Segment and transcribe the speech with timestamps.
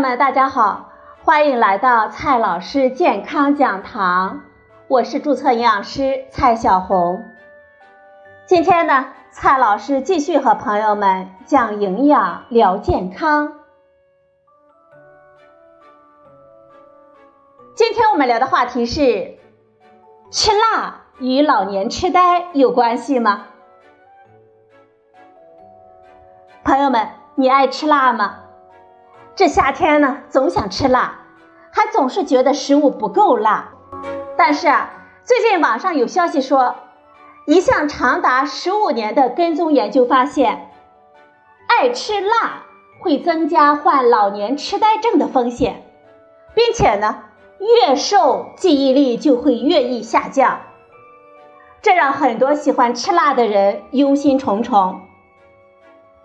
[0.00, 0.92] 友们，大家好，
[1.24, 4.40] 欢迎来到蔡老师健康讲堂，
[4.88, 7.22] 我是注册营养师蔡小红。
[8.46, 13.58] 今天呢，蔡老师继续和朋友们讲营养聊健康。
[17.74, 19.36] 今天我们聊的话题是：
[20.30, 23.48] 吃辣与老年痴呆有关系吗？
[26.64, 28.38] 朋友们，你爱吃辣吗？
[29.40, 31.20] 这夏天呢，总想吃辣，
[31.72, 33.70] 还总是觉得食物不够辣。
[34.36, 34.90] 但是啊，
[35.24, 36.74] 最近网上有消息说，
[37.46, 40.70] 一项长达十五年的跟踪研究发现，
[41.66, 42.64] 爱吃辣
[43.00, 45.84] 会增加患老年痴呆症的风险，
[46.54, 47.22] 并且呢。
[47.58, 50.60] 越瘦，记忆力就会越易下降，
[51.80, 54.96] 这让很多喜欢吃辣的人忧心忡忡。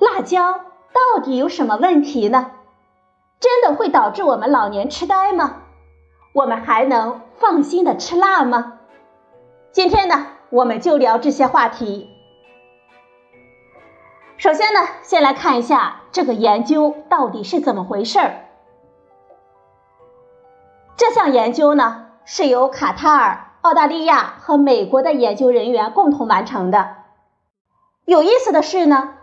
[0.00, 0.52] 辣椒
[0.92, 2.50] 到底有什么问题呢？
[3.44, 5.64] 真的会导致我们老年痴呆吗？
[6.32, 8.78] 我们还能放心的吃辣吗？
[9.70, 12.08] 今天呢，我们就聊这些话题。
[14.38, 18.46] 首先呢，先来看一下这个研究到底是怎么回事儿。
[20.96, 26.94] 这项研究呢，是由卡塔尔、澳大利亚和美国的研究人员共同完成的。
[28.06, 29.16] 有意思的是呢，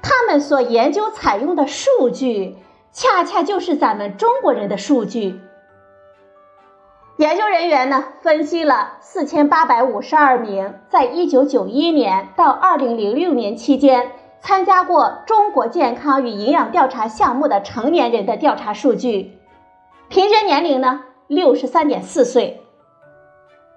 [0.00, 2.56] 他们所研究采用的数据，
[2.92, 5.40] 恰恰就是咱们中国人的数据。
[7.18, 19.38] 研究人员呢，分析了四千八百五十二名在一九九一年到二零零六年期间参加过中国健康与营养调查项目的成年人的调查数据。
[20.08, 22.62] 平均年龄呢，六十三点四岁。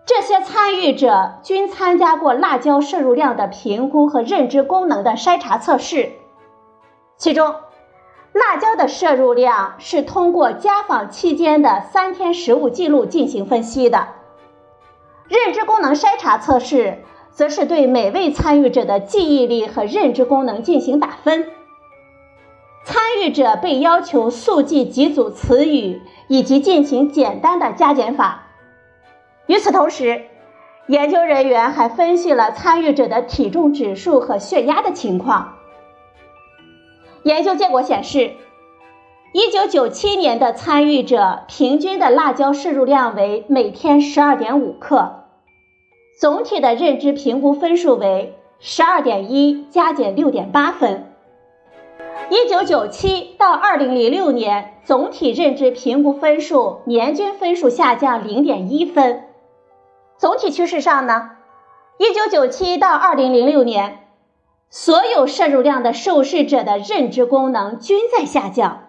[0.05, 6.11] 这些参与者均参加过辣椒摄入量的评估和认知功能的筛查测试。
[7.17, 7.55] 其中，
[8.33, 14.07] 辣椒的摄入量是通过家访期间的三天食物记录进行分析的。
[15.27, 21.47] 认知功能筛查测试则是对每位参与者的记忆力和认知功能进行打分。
[22.85, 28.47] 参与者被要求速记几组词语，以及进行简单的加减法。
[29.45, 30.23] 与此同时，
[30.87, 35.53] 研究人员还分析了参与者的体重指数和血压的情况。
[37.23, 38.33] 研究结果显示
[39.33, 45.23] ，1997年的参与者平均的辣椒摄入量为每天12.5克，
[46.19, 51.09] 总体的认知评估分数为12.1加减6.8分。
[52.29, 59.23] 一九九七到二零零六年，总体认知评估分数年均分数下降零点一分。
[60.17, 61.31] 总体趋势上呢，
[61.97, 64.02] 一九九七到二零零六年，
[64.75, 68.87] 所有摄入量的受试者的认知功能均在下降。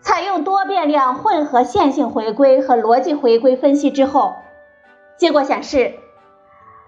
[0.00, 4.34] 采用多变量混合线性回归和逻辑回归分析之后，
[5.16, 5.94] 结果显示，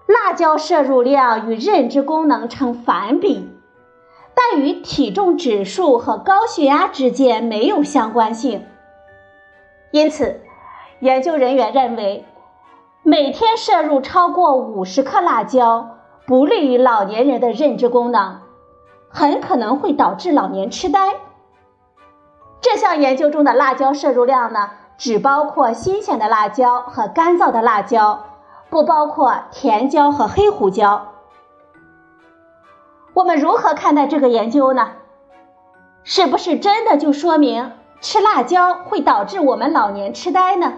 [0.07, 3.49] 辣椒摄入量与认知功能成反比。
[4.33, 8.65] 但与体重指数和高血压之间没有相关性，
[9.91, 10.39] 因此，
[11.01, 12.23] 研究人员认为，
[13.03, 15.94] 每天摄入超过五十克辣椒
[16.25, 18.41] 不利于老年人的认知功能，
[19.09, 21.15] 很可能会导致老年痴呆。
[22.61, 28.25] 这项研究中的辣椒摄入量呢，只包括新鲜的辣椒和干燥的辣椒，
[28.71, 31.11] 不包括甜椒和黑胡椒。
[33.13, 34.93] 我们如何看待这个研究呢？
[36.03, 37.71] 是不是真的就说明
[38.01, 40.73] 吃辣椒会导致我们老年痴呆呢？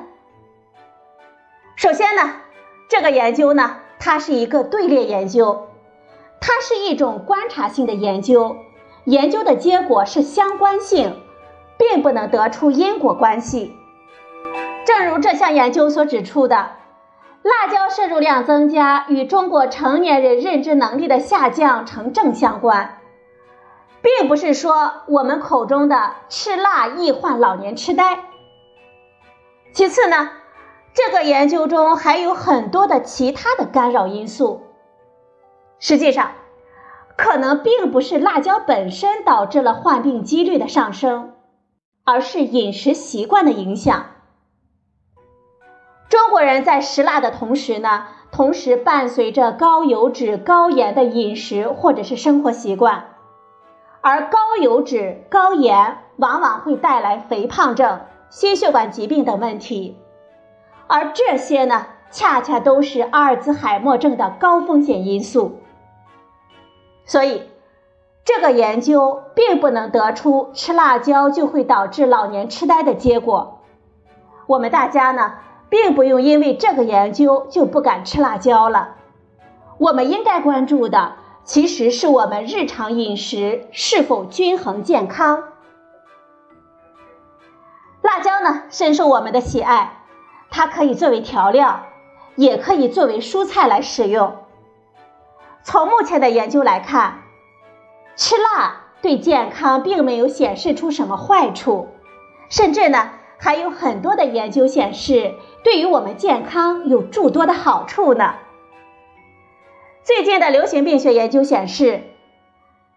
[1.75, 2.33] 首先呢，
[2.89, 3.77] 这个研究呢，
[4.09, 5.67] 它是一个队列研究，
[6.39, 8.55] 它是一种观察性的研究，
[9.03, 11.21] 研究的结果是相关性，
[11.77, 13.75] 并不能得出因果关系。
[14.85, 16.69] 正如这项研究所指出的。
[17.43, 22.99] 辣椒摄入量增加与中国成年人认知能力的下降成正相关，
[24.01, 28.19] 并不是说我们口中的吃辣易患老年痴呆。
[29.73, 30.29] 其次呢，
[30.97, 34.63] 这个研究中还有很多的其他的干扰因素。
[35.77, 36.31] 实际上，
[37.15, 41.33] 可能并不是辣椒本身导致了患病几率的上升，
[42.03, 44.07] 而是饮食习惯的影响。
[46.09, 53.09] 中国人在食辣的同时呢，同时伴随着高油脂、高盐的饮食或者是生活习惯，
[54.01, 57.99] 而高油脂、高盐往往会带来肥胖症、
[58.31, 59.95] 心血管疾病等问题，
[60.87, 65.59] 而这些呢，恰恰都是阿尔兹海默症的高风险因素。
[67.05, 67.49] 所以，
[68.25, 73.61] 这个研究并不能得出吃辣椒就会导致老年痴呆的结果。
[74.45, 75.35] 我们大家呢，
[75.69, 78.95] 并不用因为这个研究就不敢吃辣椒了。
[79.77, 81.13] 我们应该关注的，
[81.43, 85.43] 其实是我们日常饮食是否均衡健康。
[88.01, 89.96] 辣椒呢，深受我们的喜爱，
[90.57, 91.85] 它可以作为调料，
[92.35, 94.37] 也可以作为蔬菜来使用。
[95.61, 97.21] 从目前的研究来看，
[98.15, 101.89] 吃辣对健康并没有显示出什么坏处，
[102.49, 108.33] 甚至呢还有很多的研究显示对于我们健康有诸多的好处呢。
[110.01, 112.01] 最近的流行病学研究显示，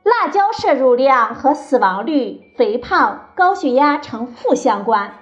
[0.02, 5.18] 辣椒摄入量和死亡率、肥胖、高血压呈负相关。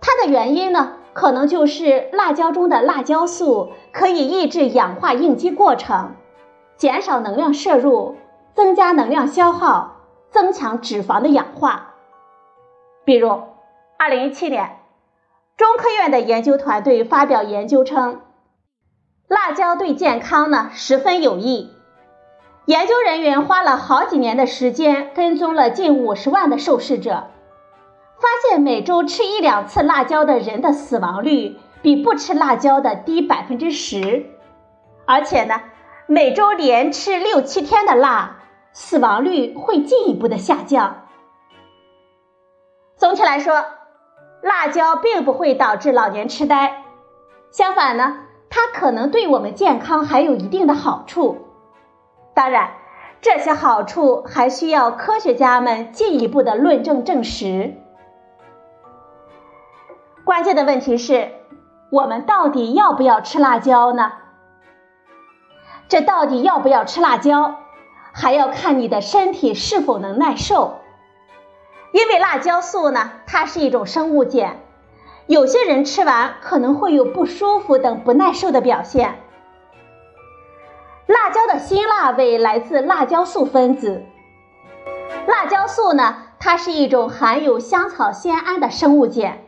[0.00, 6.12] 它的原因呢，可能就是辣椒中的辣椒素可以抑制氧化应激过程，
[6.78, 8.16] 减少能量摄入。
[8.54, 9.96] 增加能量消耗，
[10.30, 11.94] 增强脂肪的氧化。
[13.04, 13.28] 比如，
[13.98, 14.78] 二零一七年，
[15.58, 18.22] 中科院的研究团队发表研究称，
[19.28, 21.70] 辣椒对健康呢十分有益。
[22.64, 27.28] 研究人员花了好几年的时间，跟踪了近五十万的受试者，
[28.20, 34.26] 发现每周吃一两次辣椒的人的死亡率比不吃辣椒的低百分之十，
[35.06, 35.60] 而且呢，
[36.06, 38.36] 每周连吃六七天的辣。
[38.72, 41.08] 死亡率会进一步的下降。
[42.96, 43.64] 总体来说，
[44.42, 46.84] 辣椒并不会导致老年痴呆，
[47.50, 51.46] 相反呢，它可能对我们健康还有一定的好处。
[52.32, 52.74] 当然，
[53.20, 57.74] 这些好处还需要科学家们进一步的论证证实。
[60.30, 61.32] 关键的问题是，
[61.90, 64.12] 我们到底要不要吃辣椒呢？
[65.88, 67.56] 这到底要不要吃辣椒？
[68.12, 70.76] 还要看你的身体是否能耐受，
[71.90, 74.58] 因为辣椒素呢，它是一种生物碱，
[75.26, 79.18] 有些人吃完可能会有不舒服等不耐受的表现。
[81.08, 84.04] 辣椒的辛辣味来自辣椒素分子，
[85.26, 89.38] 辣椒素呢，它是一种含有香草酰胺的生物碱，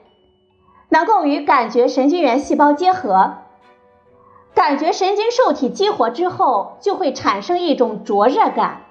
[0.93, 3.39] 能够与感觉神经元细胞结合。
[4.55, 8.83] 感觉神经受体激活之后，就会产生一种灼热感，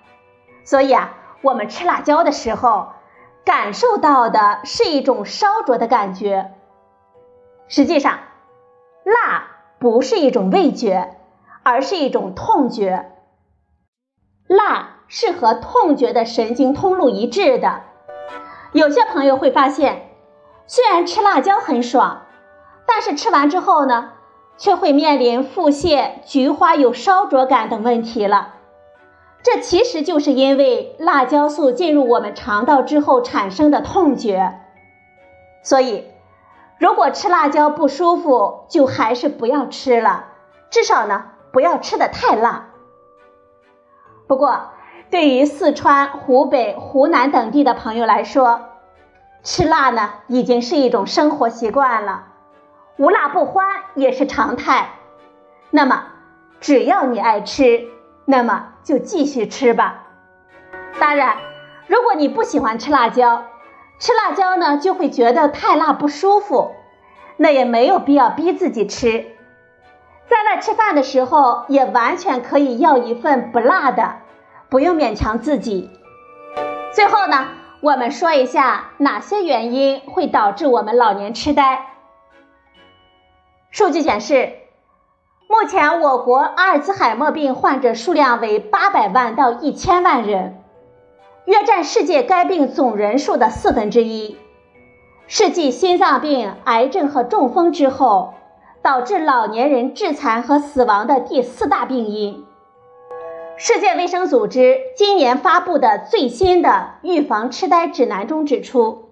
[0.65, 1.13] 所以啊，
[1.43, 2.87] 我们吃辣椒的时候，
[3.45, 6.55] 感受到的是一种烧灼的感觉。
[7.67, 8.17] 实际上，
[9.03, 11.17] 辣不是一种味觉，
[11.61, 13.11] 而是一种痛觉。
[14.47, 17.83] 辣是和痛觉的神经通路一致的。
[18.73, 20.10] 有些朋友会发现，
[20.73, 22.27] 虽然吃辣椒很爽，
[22.87, 24.11] 但是吃完之后呢？
[24.57, 28.53] 却会面临腹泻、菊花有烧灼感等问题了。
[29.43, 34.61] 这其实就是因为辣椒素进入我们肠道之后产生的痛觉。
[35.61, 36.05] 所以，
[36.79, 40.27] 如果吃辣椒不舒服，就还是不要吃了，
[40.69, 42.69] 至少呢不要吃的太辣。
[44.25, 44.69] 不过，
[45.09, 48.61] 对于四川、湖北、湖南等地的朋友来说，
[49.43, 52.25] 吃辣呢已经是一种生活习惯了。
[52.97, 53.65] 无辣不欢
[53.95, 54.89] 也是常态，
[55.71, 56.03] 那么
[56.59, 57.87] 只要你爱吃，
[58.25, 60.03] 那么就继续吃吧。
[60.99, 61.37] 当然，
[61.87, 63.45] 如果你不喜欢吃辣椒，
[63.97, 66.75] 吃辣椒呢就会觉得太辣不舒服，
[67.37, 69.25] 那也没有必要逼自己吃。
[70.27, 74.17] 在外吃饭的时候，也完全可以要一份不辣的，
[74.69, 75.89] 不用勉强自己。
[76.93, 77.47] 最后呢，
[77.81, 81.87] 我们说一下哪些原因会导致我们老年痴呆。
[83.71, 84.53] 数据显示，
[85.47, 90.61] 目前我国阿尔兹海默病患者数量为八百万到一千万人，
[91.45, 94.37] 约占世界该病总人数的四分之一，
[95.25, 98.35] 是继心脏病、癌症和中风之后，
[98.83, 102.45] 导致老年人致残和死亡的第四大病因。
[103.57, 109.09] 世界卫生组织今年发布的最新的预防痴呆指南中指出，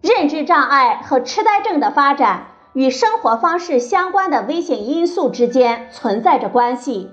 [0.00, 2.46] 认知障碍和痴呆症的发展。
[2.72, 7.10] 与生活方式相关的危险因素之间存在着关系，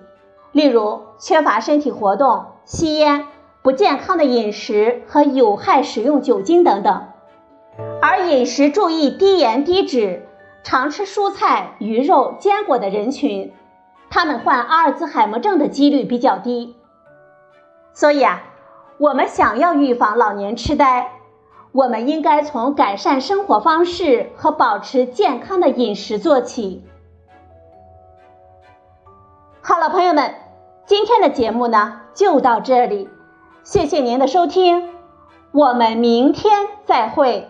[0.52, 3.26] 例如缺乏身体活动、吸烟、
[3.64, 7.08] 不健康的饮食和有害使用酒精等等。
[8.04, 10.28] 而饮食注意低盐低脂、
[10.64, 13.52] 常吃蔬菜、鱼肉、坚果的人群，
[14.10, 16.76] 他们患阿尔兹海默症的几率比较低。
[17.94, 18.44] 所以啊，
[18.98, 21.14] 我们想要预防老年痴呆。
[21.74, 26.84] 我们应该从改善生活方式和保持健康的饮食做起。
[29.62, 30.34] 好了，朋友们，
[30.86, 33.10] 今天的节目呢就到这里，
[33.64, 34.90] 谢谢您的收听，
[35.52, 37.48] 我们明天再会。